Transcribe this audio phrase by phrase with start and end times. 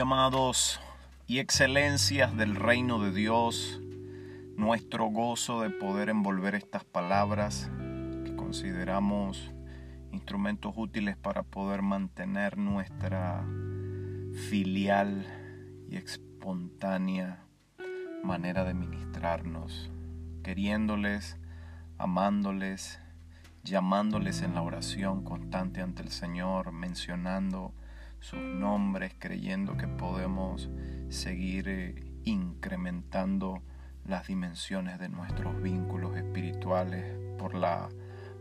[0.00, 0.80] amados
[1.26, 3.80] y excelencias del reino de Dios,
[4.56, 7.70] nuestro gozo de poder envolver estas palabras
[8.24, 9.52] que consideramos
[10.12, 13.44] instrumentos útiles para poder mantener nuestra
[14.50, 15.24] filial
[15.88, 17.42] y espontánea
[18.22, 19.90] manera de ministrarnos,
[20.42, 21.38] queriéndoles,
[21.96, 22.98] amándoles,
[23.62, 27.72] llamándoles en la oración constante ante el Señor, mencionando
[28.20, 30.68] sus nombres, creyendo que podemos
[31.08, 31.94] seguir eh,
[32.24, 33.62] incrementando
[34.04, 37.04] las dimensiones de nuestros vínculos espirituales
[37.38, 37.88] por la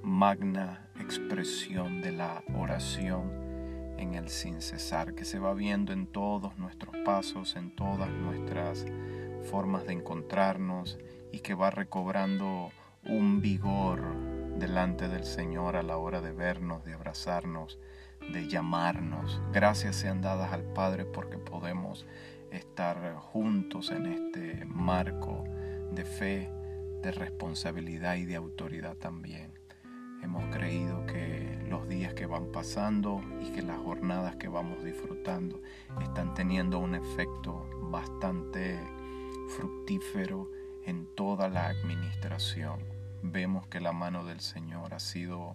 [0.04, 3.46] magna expresión de la oración
[3.98, 8.86] en el sin cesar, que se va viendo en todos nuestros pasos, en todas nuestras
[9.50, 10.98] formas de encontrarnos
[11.32, 12.72] y que va recobrando
[13.04, 14.02] un vigor
[14.58, 17.80] delante del Señor a la hora de vernos, de abrazarnos,
[18.32, 19.42] de llamarnos.
[19.52, 22.06] Gracias sean dadas al Padre porque podemos
[22.52, 25.44] estar juntos en este marco
[25.92, 26.50] de fe,
[27.02, 29.54] de responsabilidad y de autoridad también.
[30.24, 35.62] Hemos creído que los días que van pasando y que las jornadas que vamos disfrutando
[36.02, 38.80] están teniendo un efecto bastante
[39.56, 40.50] fructífero
[40.86, 42.80] en toda la administración.
[43.22, 45.54] Vemos que la mano del Señor ha sido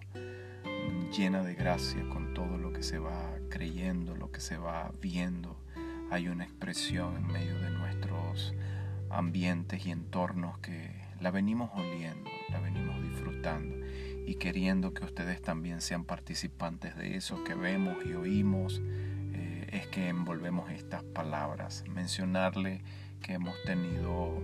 [1.11, 5.57] llena de gracia con todo lo que se va creyendo, lo que se va viendo.
[6.09, 8.53] Hay una expresión en medio de nuestros
[9.09, 10.89] ambientes y entornos que
[11.19, 13.75] la venimos oliendo, la venimos disfrutando
[14.25, 18.81] y queriendo que ustedes también sean participantes de eso que vemos y oímos,
[19.33, 21.83] eh, es que envolvemos estas palabras.
[21.89, 22.83] Mencionarle
[23.21, 24.41] que hemos tenido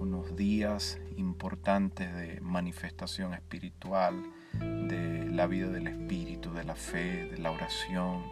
[0.00, 4.14] unos días importantes de manifestación espiritual,
[4.58, 8.22] de la vida del Espíritu, de la fe, de la oración,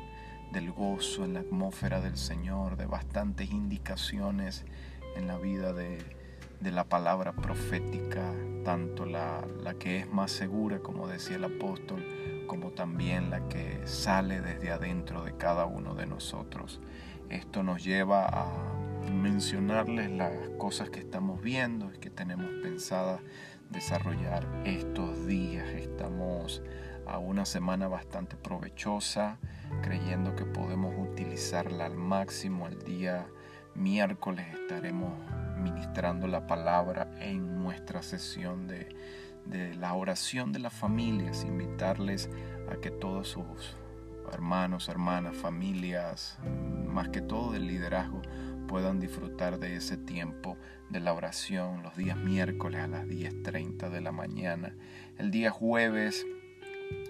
[0.52, 4.64] del gozo en la atmósfera del Señor, de bastantes indicaciones
[5.16, 5.98] en la vida de,
[6.60, 8.32] la palabra profética,
[8.64, 12.02] tanto la, la que es más segura, como decía el apóstol,
[12.46, 16.80] como también la que sale desde adentro de cada uno de nosotros.
[17.28, 18.46] Esto nos lleva a
[19.10, 23.20] mencionarles las cosas que estamos viendo y que tenemos pensadas
[23.70, 25.68] desarrollar estos días.
[25.70, 26.62] Estamos
[27.06, 29.38] a una semana bastante provechosa,
[29.82, 32.66] creyendo que podemos utilizarla al máximo.
[32.66, 33.26] El día
[33.74, 35.12] miércoles estaremos
[35.58, 38.88] ministrando la palabra en nuestra sesión de,
[39.44, 42.30] de la oración de las familias, invitarles
[42.70, 43.76] a que todos sus
[44.32, 46.38] hermanos, hermanas, familias,
[46.86, 48.22] más que todo del liderazgo,
[48.74, 50.56] puedan disfrutar de ese tiempo
[50.90, 54.74] de la oración los días miércoles a las 10.30 de la mañana.
[55.16, 56.26] El día jueves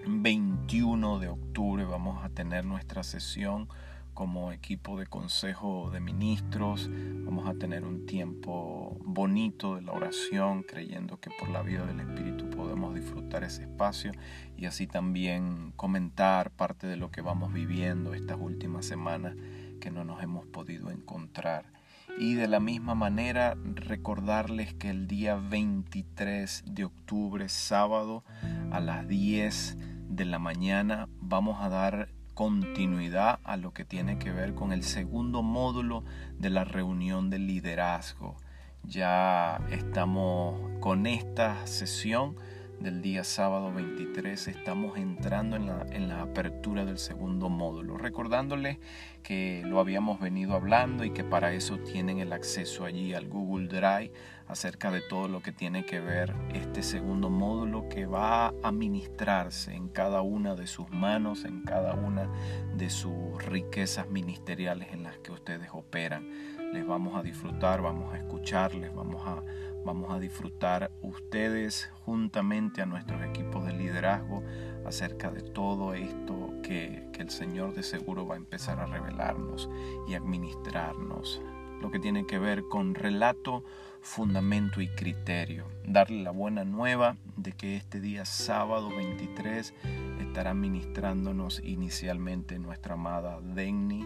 [0.05, 3.67] 21 de octubre vamos a tener nuestra sesión
[4.13, 6.87] como equipo de consejo de ministros.
[7.23, 11.99] Vamos a tener un tiempo bonito de la oración, creyendo que por la vida del
[11.99, 14.11] Espíritu podemos disfrutar ese espacio
[14.55, 19.35] y así también comentar parte de lo que vamos viviendo estas últimas semanas
[19.85, 21.71] que no nos hemos podido encontrar.
[22.17, 28.23] Y de la misma manera recordarles que el día 23 de octubre, sábado,
[28.71, 29.77] a las 10
[30.09, 34.81] de la mañana, vamos a dar continuidad a lo que tiene que ver con el
[34.81, 36.03] segundo módulo
[36.39, 38.37] de la reunión de liderazgo.
[38.81, 42.37] Ya estamos con esta sesión
[42.79, 48.77] del día sábado 23 estamos entrando en la, en la apertura del segundo módulo, recordándoles
[49.23, 53.67] que lo habíamos venido hablando y que para eso tienen el acceso allí al Google
[53.67, 54.11] Drive
[54.47, 59.73] acerca de todo lo que tiene que ver este segundo módulo que va a ministrarse
[59.73, 62.29] en cada una de sus manos, en cada una
[62.75, 66.29] de sus riquezas ministeriales en las que ustedes operan.
[66.73, 69.41] Les vamos a disfrutar, vamos a escucharles, vamos a
[69.85, 74.43] Vamos a disfrutar ustedes juntamente a nuestros equipos de liderazgo
[74.83, 79.69] acerca de todo esto que, el Señor de seguro va a empezar a revelarnos
[80.07, 81.39] y administrarnos.
[81.81, 83.63] Lo que tiene que ver con relato,
[84.01, 85.65] fundamento y criterio.
[85.85, 89.73] Darle la buena nueva de que este día sábado 23
[90.19, 94.03] estará ministrándonos inicialmente nuestra amada Denny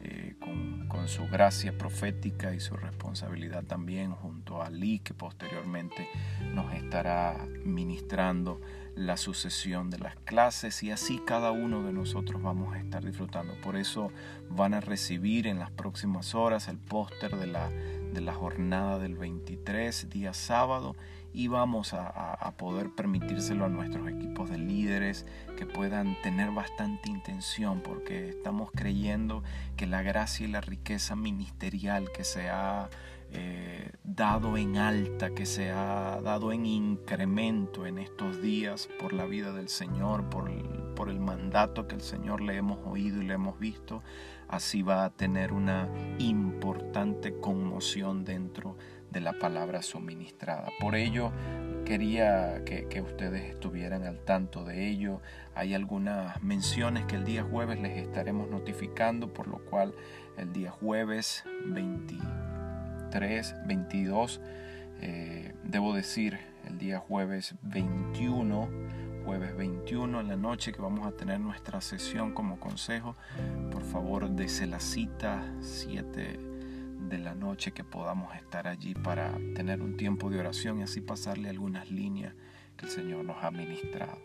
[0.00, 0.76] eh, con,
[1.06, 6.08] su gracia profética y su responsabilidad también junto a Lee, que posteriormente
[6.52, 8.60] nos estará ministrando
[8.96, 13.54] la sucesión de las clases y así cada uno de nosotros vamos a estar disfrutando.
[13.62, 14.10] Por eso
[14.50, 19.14] van a recibir en las próximas horas el póster de la, de la jornada del
[19.14, 20.96] 23, día sábado,
[21.36, 25.26] y vamos a, poder permitírselo a nuestros equipos de líderes
[25.58, 29.42] que puedan tener bastante intención porque estamos creyendo
[29.76, 32.88] que la gracia y la riqueza ministerial que se ha
[33.32, 39.26] eh, dado en alta, que se ha dado en incremento en estos días por la
[39.26, 40.50] vida del Señor, por,
[40.94, 44.02] por el mandato que el Señor le hemos oído y le hemos visto,
[44.48, 45.88] así va a tener una
[46.18, 50.68] importante conmoción dentro de la palabra suministrada.
[50.80, 51.32] Por ello,
[51.84, 55.20] quería que, ustedes estuvieran al tanto de ello.
[55.54, 59.94] Hay algunas menciones que el día jueves les estaremos notificando, por lo cual
[60.36, 64.40] el día jueves 23, 22,
[65.00, 68.68] eh, debo decir el día jueves 21,
[69.24, 73.14] jueves 21 en la noche que vamos a tener nuestra sesión como consejo.
[73.70, 76.55] Por favor, dese la cita 7
[76.98, 81.00] de la noche que podamos estar allí para tener un tiempo de oración y así
[81.00, 82.34] pasarle algunas líneas
[82.76, 84.18] que el Señor nos ha ministrado.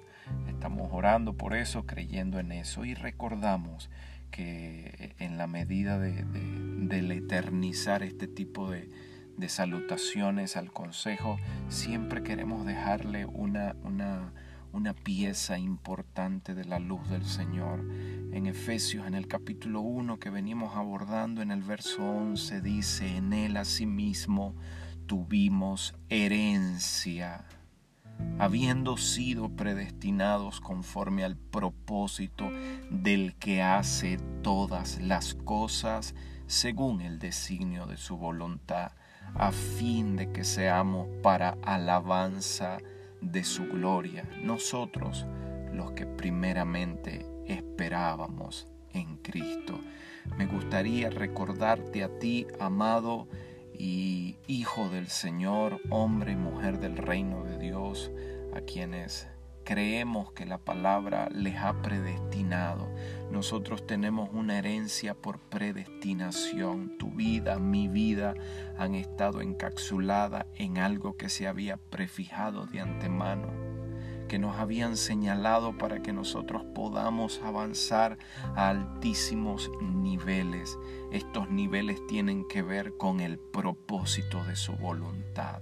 [0.47, 3.89] Estamos orando por eso, creyendo en eso y recordamos
[4.29, 8.89] que en la medida de, de, eternizar este tipo de,
[9.37, 14.31] de salutaciones al consejo, siempre queremos dejarle una, una
[14.73, 17.83] una pieza importante de la luz del Señor.
[18.33, 23.33] En Efesios, en el capítulo 1 que venimos abordando, en el verso 11, dice, en
[23.33, 24.55] él asimismo
[25.05, 27.43] tuvimos herencia,
[28.39, 32.49] habiendo sido predestinados conforme al propósito
[32.89, 36.15] del que hace todas las cosas
[36.47, 38.93] según el designio de su voluntad,
[39.35, 42.77] a fin de que seamos para alabanza
[43.19, 45.25] de su gloria, nosotros
[45.73, 49.79] los que primeramente esperábamos en Cristo.
[50.37, 53.27] Me gustaría recordarte a ti, amado
[53.73, 58.11] y hijo del Señor, hombre y mujer del reino de Dios,
[58.53, 59.27] a quienes
[59.63, 62.89] creemos que la palabra les ha predestinado.
[63.31, 66.97] Nosotros tenemos una herencia por predestinación.
[66.97, 68.33] Tu vida, mi vida
[68.77, 73.47] han estado encapsulada en algo que se había prefijado de antemano,
[74.31, 78.17] que nos habían señalado para que nosotros podamos avanzar
[78.55, 80.79] a altísimos niveles.
[81.11, 85.61] Estos niveles tienen que ver con el propósito de su voluntad.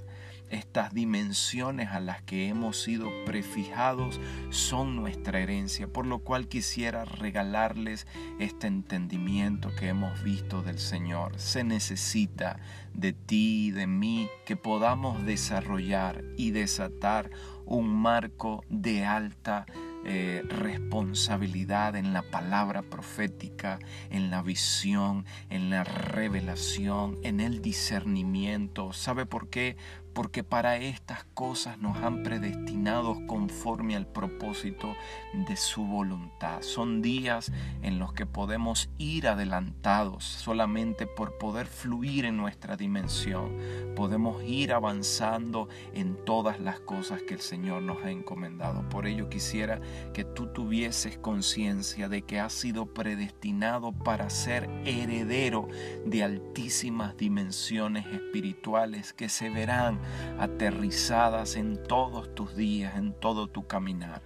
[0.49, 4.19] Estas dimensiones a las que hemos sido prefijados
[4.49, 8.07] son nuestra herencia, por lo cual quisiera regalarles
[8.39, 11.39] este entendimiento que hemos visto del Señor.
[11.39, 12.59] Se necesita
[12.93, 17.29] de ti y de mí que podamos desarrollar y desatar
[17.65, 19.67] un marco de alta
[20.05, 23.79] eh, responsabilidad en la palabra profética,
[24.09, 28.93] en la visión, en la revelación, en el discernimiento.
[28.93, 29.75] ¿Sabe por qué?
[30.13, 34.95] Porque para estas cosas nos han predestinado conforme al propósito
[35.33, 36.61] de su voluntad.
[36.61, 37.51] Son días
[37.81, 43.57] en los que podemos ir adelantados solamente por poder fluir en nuestra dimensión.
[43.95, 48.87] Podemos ir avanzando en todas las cosas que el Señor nos ha encomendado.
[48.89, 49.79] Por ello quisiera
[50.13, 55.67] que tú tuvieses conciencia de que has sido predestinado para ser heredero
[56.05, 59.98] de altísimas dimensiones espirituales que se verán
[60.39, 64.21] aterrizadas en todos tus días, en todo tu caminar.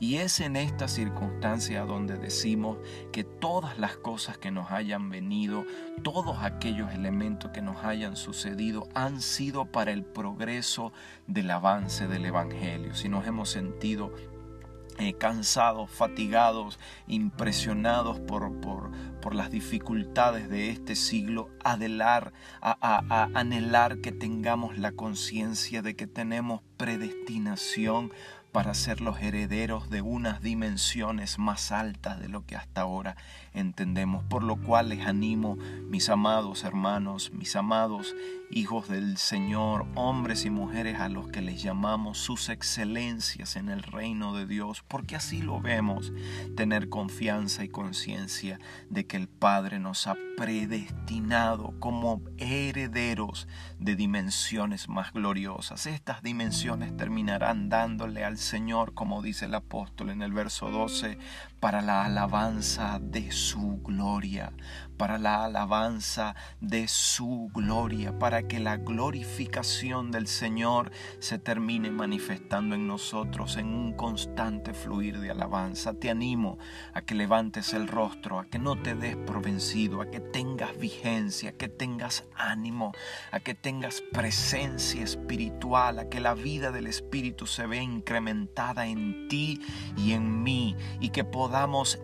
[0.00, 2.78] Y es en esta circunstancia donde decimos
[3.10, 5.64] que todas las cosas que nos hayan venido,
[6.04, 10.92] todos aquellos elementos que nos hayan sucedido han sido para el progreso
[11.26, 12.94] del avance del Evangelio.
[12.94, 14.12] Si nos hemos sentido
[14.98, 18.90] eh, cansados, fatigados, impresionados por, por,
[19.20, 25.94] por, las dificultades de este siglo, adelar, a, a anhelar que tengamos la conciencia de
[25.94, 28.12] que tenemos predestinación
[28.52, 33.16] para ser los herederos de unas dimensiones más altas de lo que hasta ahora
[33.52, 34.24] entendemos.
[34.24, 35.56] Por lo cual les animo,
[35.88, 38.14] mis amados hermanos, mis amados
[38.50, 43.82] hijos del Señor, hombres y mujeres a los que les llamamos sus excelencias en el
[43.82, 46.12] reino de Dios, porque así lo vemos,
[46.56, 54.88] tener confianza y conciencia de que el Padre nos ha predestinado como herederos de dimensiones
[54.88, 55.86] más gloriosas.
[55.86, 61.18] Estas dimensiones terminarán dándole al Señor, como dice el apóstol en el verso 12,
[61.60, 64.52] para la alabanza de su gloria,
[64.96, 72.74] para la alabanza de su gloria, para que la glorificación del Señor se termine manifestando
[72.74, 75.94] en nosotros en un constante fluir de alabanza.
[75.94, 76.58] Te animo
[76.94, 80.76] a que levantes el rostro, a que no te des por vencido, a que tengas
[80.78, 82.92] vigencia, a que tengas ánimo,
[83.32, 89.28] a que tengas presencia espiritual, a que la vida del Espíritu se vea incrementada en
[89.28, 89.60] ti
[89.96, 91.24] y en mí y que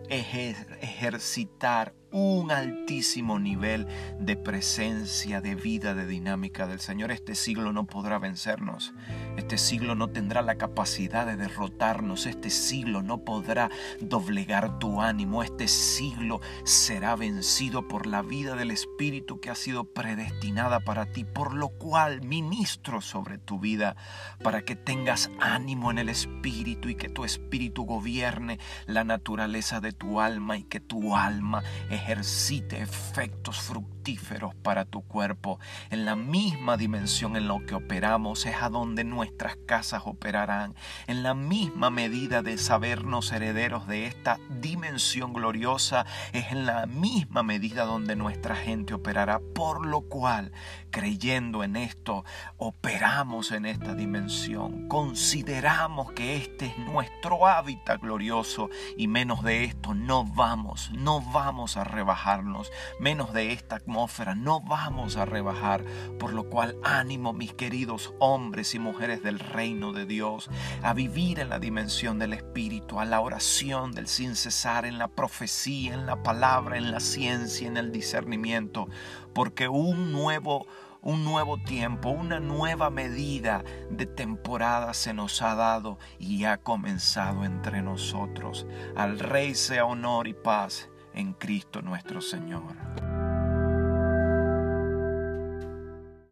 [0.09, 3.87] ejercitar un altísimo nivel
[4.19, 7.11] de presencia, de vida, de dinámica del Señor.
[7.11, 8.93] Este siglo no podrá vencernos.
[9.37, 12.25] Este siglo no tendrá la capacidad de derrotarnos.
[12.25, 15.43] Este siglo no podrá doblegar tu ánimo.
[15.43, 21.25] Este siglo será vencido por la vida del Espíritu que ha sido predestinada para ti,
[21.25, 23.95] por lo cual ministro sobre tu vida
[24.43, 29.91] para que tengas ánimo en el Espíritu y que tu Espíritu gobierne la naturaleza de
[29.91, 35.59] tu alma y que tu alma ejercite efectos fructíferos para tu cuerpo.
[35.89, 40.75] En la misma dimensión en lo que operamos es a donde nuestras casas operarán.
[41.07, 47.41] En la misma medida de sabernos herederos de esta dimensión gloriosa es en la misma
[47.41, 49.39] medida donde nuestra gente operará.
[49.39, 50.51] Por lo cual,
[50.91, 52.23] creyendo en esto,
[52.57, 54.87] operamos en esta dimensión.
[54.87, 61.77] Consideramos que este es nuestro hábitat glorioso y menos de esto no vamos, no vamos
[61.77, 65.83] a rebajarnos, menos de esta atmósfera no vamos a rebajar,
[66.19, 70.49] por lo cual ánimo mis queridos hombres y mujeres del reino de Dios
[70.81, 75.07] a vivir en la dimensión del Espíritu, a la oración del sin cesar, en la
[75.07, 78.87] profecía, en la palabra, en la ciencia, en el discernimiento,
[79.33, 80.65] porque un nuevo
[81.05, 87.45] un nuevo tiempo, una nueva medida de temporada se nos ha dado y ha comenzado
[87.45, 88.65] entre nosotros.
[88.95, 93.14] Al Rey sea honor y paz en Cristo nuestro Señor.